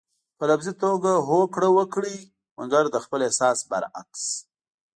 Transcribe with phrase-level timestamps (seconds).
[0.37, 2.17] په لفظي توګه هوکړه وکړئ
[2.57, 4.23] مګر د خپل احساس برعکس.